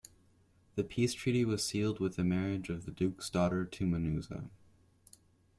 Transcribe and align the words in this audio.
The 0.73 0.83
peace 0.83 1.13
treaty 1.13 1.45
was 1.45 1.63
sealed 1.63 1.99
with 1.99 2.15
the 2.15 2.23
marriage 2.23 2.69
of 2.69 2.85
the 2.85 2.91
Duke's 2.91 3.29
daughter 3.29 3.65
to 3.65 3.85
Munuza. 3.85 4.49